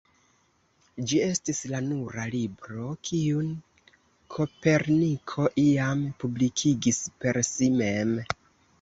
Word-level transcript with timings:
Ĝi 1.11 1.19
estis 1.25 1.59
la 1.71 1.81
nura 1.89 2.25
libro 2.37 2.87
kiun 3.11 3.53
Koperniko 4.39 5.49
iam 5.69 6.05
publikigis 6.25 7.07
per 7.25 7.45
si 7.55 7.75
mem. 7.81 8.21